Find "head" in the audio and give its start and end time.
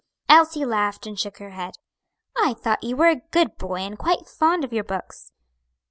1.51-1.75